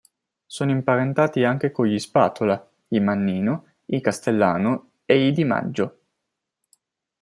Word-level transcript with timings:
Sono 0.47 0.71
imparentati 0.71 1.43
anche 1.43 1.69
con 1.71 1.85
gli 1.85 1.99
Spatola, 1.99 2.67
i 2.87 2.99
Mannino, 2.99 3.65
i 3.85 4.01
Castellano 4.01 4.93
e 5.05 5.27
i 5.27 5.31
Di 5.31 5.43
Maggio. 5.43 5.99